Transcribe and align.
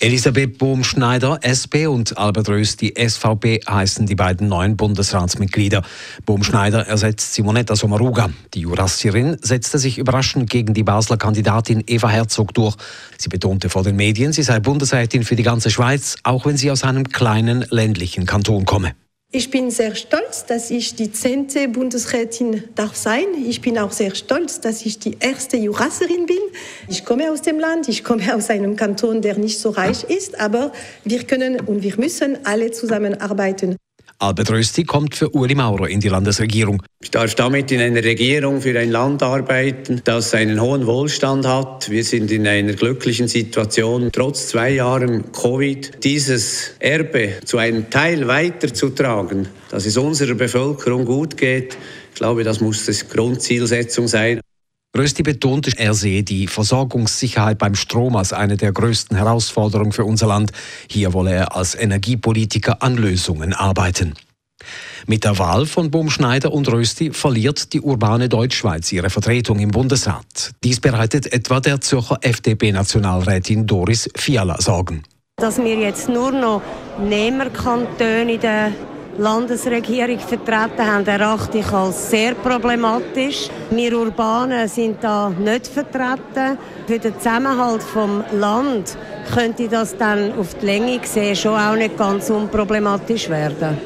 Elisabeth 0.00 0.58
Bohm-Schneider, 0.58 1.40
SP 1.42 1.90
und 1.90 2.16
Albert 2.18 2.48
Rösti, 2.48 2.94
SVP, 2.96 3.60
heißen 3.68 4.06
die 4.06 4.14
beiden 4.14 4.46
neuen 4.48 4.76
Bundesratsmitglieder. 4.76 5.82
Bohm-Schneider 6.24 6.86
ersetzt 6.86 7.34
Simonetta 7.34 7.74
Sommaruga. 7.74 8.30
Die 8.54 8.60
Jurassierin 8.60 9.38
setzte 9.42 9.78
sich 9.78 9.98
überraschend 9.98 10.50
gegen 10.50 10.72
die 10.72 10.84
Basler 10.84 11.16
Kandidatin 11.16 11.82
Eva 11.86 12.08
Herzog 12.08 12.54
durch. 12.54 12.76
Sie 13.18 13.28
betonte 13.28 13.70
vor 13.70 13.82
den 13.82 13.96
Medien, 13.96 14.32
sie 14.32 14.44
sei 14.44 14.60
Bundesrätin 14.60 15.24
für 15.24 15.34
die 15.34 15.42
ganze 15.42 15.70
Schweiz, 15.70 16.16
auch 16.22 16.46
wenn 16.46 16.56
sie 16.56 16.70
aus 16.70 16.84
einem 16.84 17.08
kleinen 17.08 17.66
ländlichen 17.70 18.24
Kanton 18.24 18.64
komme. 18.66 18.94
Ich 19.30 19.50
bin 19.50 19.70
sehr 19.70 19.94
stolz, 19.94 20.46
dass 20.46 20.70
ich 20.70 20.94
die 20.94 21.12
zehnte 21.12 21.68
Bundesrätin 21.68 22.64
darf 22.74 22.96
sein. 22.96 23.26
Ich 23.46 23.60
bin 23.60 23.78
auch 23.78 23.92
sehr 23.92 24.14
stolz, 24.14 24.62
dass 24.62 24.86
ich 24.86 25.00
die 25.00 25.18
erste 25.20 25.58
Jurasserin 25.58 26.24
bin. 26.24 26.38
Ich 26.88 27.04
komme 27.04 27.30
aus 27.30 27.42
dem 27.42 27.58
Land, 27.60 27.90
ich 27.90 28.04
komme 28.04 28.34
aus 28.34 28.48
einem 28.48 28.74
Kanton, 28.74 29.20
der 29.20 29.36
nicht 29.36 29.58
so 29.58 29.68
reich 29.68 30.04
ist, 30.04 30.40
aber 30.40 30.72
wir 31.04 31.24
können 31.24 31.60
und 31.60 31.82
wir 31.82 31.98
müssen 31.98 32.38
alle 32.46 32.70
zusammenarbeiten. 32.70 33.76
Albert 34.20 34.50
Rösti 34.50 34.82
kommt 34.82 35.14
für 35.14 35.30
Uli 35.30 35.54
Maurer 35.54 35.88
in 35.88 36.00
die 36.00 36.08
Landesregierung. 36.08 36.82
Ich 37.00 37.12
darf 37.12 37.36
damit 37.36 37.70
in 37.70 37.80
einer 37.80 38.02
Regierung 38.02 38.60
für 38.60 38.76
ein 38.76 38.90
Land 38.90 39.22
arbeiten, 39.22 40.00
das 40.02 40.34
einen 40.34 40.60
hohen 40.60 40.86
Wohlstand 40.86 41.46
hat. 41.46 41.88
Wir 41.88 42.02
sind 42.02 42.32
in 42.32 42.44
einer 42.48 42.72
glücklichen 42.72 43.28
Situation, 43.28 44.10
trotz 44.10 44.48
zwei 44.48 44.70
Jahren 44.70 45.30
Covid 45.30 46.02
dieses 46.02 46.72
Erbe 46.80 47.34
zu 47.44 47.58
einem 47.58 47.90
Teil 47.90 48.26
weiterzutragen, 48.26 49.46
dass 49.70 49.86
es 49.86 49.96
unserer 49.96 50.34
Bevölkerung 50.34 51.04
gut 51.04 51.36
geht. 51.36 51.78
Ich 52.10 52.16
glaube, 52.16 52.42
das 52.42 52.60
muss 52.60 52.86
die 52.86 53.08
Grundzielsetzung 53.08 54.08
sein. 54.08 54.40
Rösti 54.98 55.22
betonte, 55.22 55.72
er 55.76 55.94
sehe 55.94 56.24
die 56.24 56.48
Versorgungssicherheit 56.48 57.58
beim 57.58 57.74
Strom 57.76 58.16
als 58.16 58.32
eine 58.32 58.56
der 58.56 58.72
größten 58.72 59.16
Herausforderungen 59.16 59.92
für 59.92 60.04
unser 60.04 60.26
Land. 60.26 60.50
Hier 60.88 61.12
wolle 61.12 61.32
er 61.32 61.56
als 61.56 61.74
Energiepolitiker 61.74 62.82
an 62.82 62.96
Lösungen 62.96 63.52
arbeiten. 63.52 64.14
Mit 65.06 65.24
der 65.24 65.38
Wahl 65.38 65.66
von 65.66 65.90
Bumschneider 65.90 66.52
und 66.52 66.70
Rösti 66.70 67.12
verliert 67.12 67.72
die 67.72 67.80
urbane 67.80 68.28
Deutschschweiz 68.28 68.90
ihre 68.92 69.08
Vertretung 69.08 69.60
im 69.60 69.70
Bundesrat. 69.70 70.50
Dies 70.64 70.80
bereitet 70.80 71.32
etwa 71.32 71.60
der 71.60 71.80
Zürcher 71.80 72.18
FDP-Nationalrätin 72.20 73.66
Doris 73.66 74.10
Fiala 74.16 74.60
Sorgen. 74.60 75.04
Dass 75.36 75.58
wir 75.58 75.76
jetzt 75.76 76.08
nur 76.08 76.32
noch 76.32 76.62
Nehmerkantone 77.00 78.34
in 78.34 78.40
der 78.40 78.72
Landesregierung 79.18 80.20
vertreten 80.20 80.86
haben, 80.86 81.06
erachte 81.06 81.58
ich 81.58 81.72
als 81.72 82.10
sehr 82.10 82.34
problematisch. 82.34 83.48
Wir 83.70 83.98
Urbanen 83.98 84.68
sind 84.68 85.02
da 85.02 85.30
nicht 85.30 85.66
vertreten. 85.66 86.56
Für 86.86 86.98
den 86.98 87.14
Zusammenhalt 87.18 87.82
vom 87.82 88.22
Land 88.32 88.96
könnte 89.34 89.68
das 89.68 89.96
dann 89.96 90.32
auf 90.38 90.54
die 90.54 90.66
Länge 90.66 90.98
gesehen 91.00 91.34
schon 91.34 91.58
auch 91.58 91.74
nicht 91.74 91.98
ganz 91.98 92.30
unproblematisch 92.30 93.28
werden. 93.28 93.76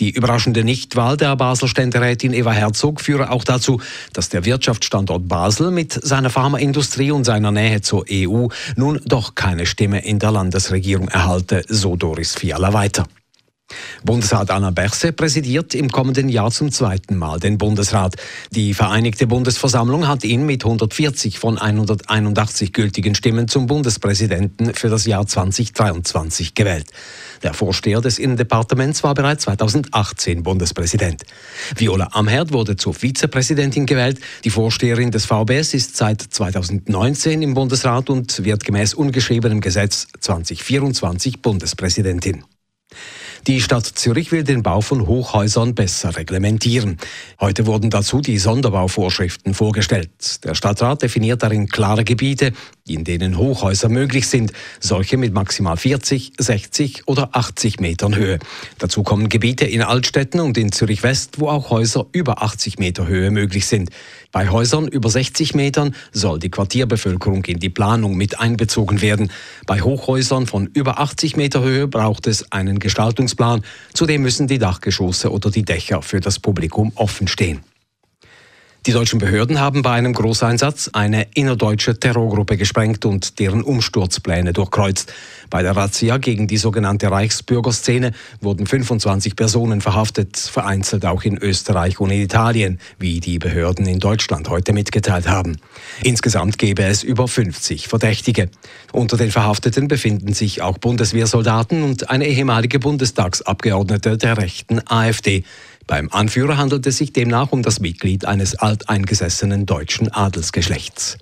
Die 0.00 0.10
überraschende 0.10 0.64
Nichtwahl 0.64 1.18
der 1.18 1.36
Basel 1.36 1.68
Ständerätin 1.68 2.32
Eva 2.32 2.50
Herzog 2.50 3.02
führe 3.02 3.30
auch 3.30 3.44
dazu, 3.44 3.80
dass 4.14 4.30
der 4.30 4.46
Wirtschaftsstandort 4.46 5.28
Basel 5.28 5.70
mit 5.70 5.92
seiner 5.92 6.30
Pharmaindustrie 6.30 7.10
und 7.10 7.24
seiner 7.24 7.52
Nähe 7.52 7.82
zur 7.82 8.06
EU 8.10 8.48
nun 8.74 9.00
doch 9.04 9.34
keine 9.34 9.66
Stimme 9.66 10.02
in 10.04 10.18
der 10.18 10.32
Landesregierung 10.32 11.08
erhalte, 11.08 11.62
so 11.68 11.94
Doris 11.94 12.34
Fiala 12.34 12.72
weiter. 12.72 13.06
Bundesrat 14.04 14.50
Anna 14.50 14.70
Berse 14.70 15.12
präsidiert 15.12 15.74
im 15.74 15.90
kommenden 15.90 16.28
Jahr 16.28 16.50
zum 16.50 16.72
zweiten 16.72 17.16
Mal 17.16 17.40
den 17.40 17.58
Bundesrat. 17.58 18.16
Die 18.50 18.74
Vereinigte 18.74 19.26
Bundesversammlung 19.26 20.08
hat 20.08 20.24
ihn 20.24 20.46
mit 20.46 20.64
140 20.64 21.38
von 21.38 21.58
181 21.58 22.72
gültigen 22.72 23.14
Stimmen 23.14 23.48
zum 23.48 23.66
Bundespräsidenten 23.66 24.74
für 24.74 24.88
das 24.88 25.06
Jahr 25.06 25.26
2023 25.26 26.54
gewählt. 26.54 26.86
Der 27.42 27.54
Vorsteher 27.54 28.00
des 28.00 28.18
Innendepartements 28.18 29.02
war 29.02 29.14
bereits 29.14 29.44
2018 29.44 30.42
Bundespräsident. 30.42 31.22
Viola 31.76 32.08
Amherd 32.12 32.52
wurde 32.52 32.76
zur 32.76 32.94
Vizepräsidentin 32.94 33.86
gewählt. 33.86 34.20
Die 34.44 34.50
Vorsteherin 34.50 35.10
des 35.10 35.26
VBS 35.26 35.74
ist 35.74 35.96
seit 35.96 36.22
2019 36.22 37.42
im 37.42 37.54
Bundesrat 37.54 38.10
und 38.10 38.44
wird 38.44 38.64
gemäß 38.64 38.94
ungeschriebenem 38.94 39.60
Gesetz 39.60 40.06
2024 40.20 41.42
Bundespräsidentin. 41.42 42.44
Die 43.48 43.60
Stadt 43.60 43.86
Zürich 43.86 44.30
will 44.30 44.44
den 44.44 44.62
Bau 44.62 44.80
von 44.82 45.08
Hochhäusern 45.08 45.74
besser 45.74 46.16
reglementieren. 46.16 46.98
Heute 47.40 47.66
wurden 47.66 47.90
dazu 47.90 48.20
die 48.20 48.38
Sonderbauvorschriften 48.38 49.52
vorgestellt. 49.52 50.44
Der 50.44 50.54
Stadtrat 50.54 51.02
definiert 51.02 51.42
darin 51.42 51.66
klare 51.66 52.04
Gebiete, 52.04 52.52
in 52.86 53.04
denen 53.04 53.38
Hochhäuser 53.38 53.88
möglich 53.88 54.26
sind, 54.28 54.52
solche 54.80 55.16
mit 55.16 55.32
maximal 55.32 55.76
40, 55.76 56.32
60 56.38 57.06
oder 57.06 57.30
80 57.32 57.78
Metern 57.80 58.16
Höhe. 58.16 58.38
Dazu 58.78 59.02
kommen 59.02 59.28
Gebiete 59.28 59.64
in 59.64 59.82
Altstädten 59.82 60.40
und 60.40 60.58
in 60.58 60.72
Zürich 60.72 61.02
West, 61.02 61.38
wo 61.38 61.48
auch 61.48 61.70
Häuser 61.70 62.06
über 62.12 62.42
80 62.42 62.78
Meter 62.78 63.06
Höhe 63.06 63.30
möglich 63.30 63.66
sind. 63.66 63.90
Bei 64.32 64.48
Häusern 64.48 64.88
über 64.88 65.10
60 65.10 65.54
Metern 65.54 65.94
soll 66.12 66.38
die 66.38 66.50
Quartierbevölkerung 66.50 67.44
in 67.44 67.60
die 67.60 67.68
Planung 67.68 68.16
mit 68.16 68.40
einbezogen 68.40 69.00
werden. 69.00 69.30
Bei 69.66 69.80
Hochhäusern 69.82 70.46
von 70.46 70.66
über 70.74 70.98
80 70.98 71.36
Meter 71.36 71.62
Höhe 71.62 71.86
braucht 71.86 72.26
es 72.26 72.50
einen 72.50 72.78
Gestaltungsplan. 72.78 73.62
Zudem 73.92 74.22
müssen 74.22 74.48
die 74.48 74.58
Dachgeschosse 74.58 75.30
oder 75.30 75.50
die 75.50 75.64
Dächer 75.64 76.02
für 76.02 76.20
das 76.20 76.38
Publikum 76.38 76.92
offen 76.96 77.28
stehen. 77.28 77.60
Die 78.84 78.90
deutschen 78.90 79.20
Behörden 79.20 79.60
haben 79.60 79.82
bei 79.82 79.92
einem 79.92 80.12
Großeinsatz 80.12 80.90
eine 80.92 81.28
innerdeutsche 81.34 82.00
Terrorgruppe 82.00 82.56
gesprengt 82.56 83.04
und 83.04 83.38
deren 83.38 83.62
Umsturzpläne 83.62 84.52
durchkreuzt. 84.52 85.12
Bei 85.50 85.62
der 85.62 85.76
Razzia 85.76 86.18
gegen 86.18 86.48
die 86.48 86.56
sogenannte 86.56 87.08
Reichsbürgerszene 87.08 88.10
wurden 88.40 88.66
25 88.66 89.36
Personen 89.36 89.80
verhaftet, 89.82 90.36
vereinzelt 90.36 91.06
auch 91.06 91.22
in 91.22 91.38
Österreich 91.38 92.00
und 92.00 92.10
in 92.10 92.22
Italien, 92.22 92.80
wie 92.98 93.20
die 93.20 93.38
Behörden 93.38 93.86
in 93.86 94.00
Deutschland 94.00 94.48
heute 94.48 94.72
mitgeteilt 94.72 95.28
haben. 95.28 95.58
Insgesamt 96.02 96.58
gäbe 96.58 96.82
es 96.82 97.04
über 97.04 97.28
50 97.28 97.86
Verdächtige. 97.86 98.50
Unter 98.90 99.16
den 99.16 99.30
Verhafteten 99.30 99.86
befinden 99.86 100.32
sich 100.32 100.60
auch 100.60 100.78
Bundeswehrsoldaten 100.78 101.84
und 101.84 102.10
eine 102.10 102.26
ehemalige 102.26 102.80
Bundestagsabgeordnete 102.80 104.18
der 104.18 104.38
rechten 104.38 104.80
AfD. 104.88 105.44
Beim 105.86 106.08
Anführer 106.10 106.56
handelt 106.56 106.86
es 106.86 106.98
sich 106.98 107.12
demnach 107.12 107.52
um 107.52 107.62
das 107.62 107.80
Mitglied 107.80 108.24
eines 108.24 108.54
alteingesessenen 108.54 109.66
deutschen 109.66 110.08
Adelsgeschlechts. 110.08 111.18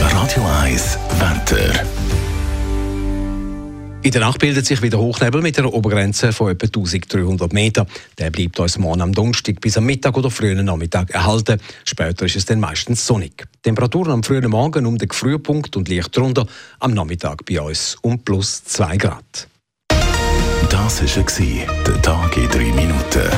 Radio 0.00 0.44
1 0.62 0.98
Wetter. 1.18 1.84
In 4.04 4.10
der 4.10 4.20
Nacht 4.20 4.40
bildet 4.40 4.66
sich 4.66 4.82
wieder 4.82 4.98
Hochnebel 4.98 5.42
mit 5.42 5.56
einer 5.60 5.72
Obergrenze 5.72 6.32
von 6.32 6.50
etwa 6.50 6.66
1300 6.66 7.52
Meter. 7.52 7.86
Der 8.18 8.30
bleibt 8.30 8.58
uns 8.58 8.76
morgen 8.76 9.00
am 9.00 9.12
Donnerstag 9.12 9.60
bis 9.60 9.78
am 9.78 9.84
Mittag 9.84 10.16
oder 10.16 10.28
frühen 10.28 10.64
Nachmittag 10.64 11.10
erhalten. 11.10 11.60
Später 11.84 12.26
ist 12.26 12.34
es 12.34 12.44
dann 12.44 12.58
meistens 12.58 13.06
sonnig. 13.06 13.46
Temperaturen 13.62 14.10
am 14.10 14.22
frühen 14.24 14.50
Morgen 14.50 14.86
um 14.86 14.98
den 14.98 15.10
Frühpunkt 15.10 15.76
und 15.76 15.88
leicht 15.88 16.16
drunter, 16.16 16.46
am 16.80 16.94
Nachmittag 16.94 17.44
bei 17.44 17.60
uns 17.60 17.96
um 18.02 18.18
plus 18.18 18.64
2 18.64 18.96
Grad. 18.96 19.48
Das 20.84 21.00
war 21.00 21.66
der 21.86 22.02
Tag 22.02 22.36
in 22.36 22.48
3 22.48 22.58
Minuten. 22.72 23.30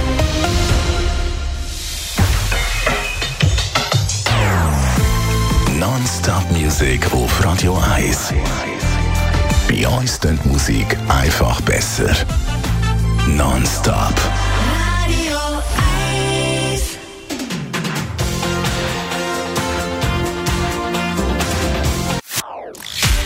Non-Stop 5.78 6.50
Music 6.50 7.06
auf 7.12 7.44
Radio 7.44 7.78
1. 7.94 8.32
Bei 9.68 9.86
uns 9.86 10.18
klingt 10.18 10.44
Musik 10.46 10.96
einfach 11.08 11.60
besser. 11.60 12.10
Non-Stop. 13.28 14.14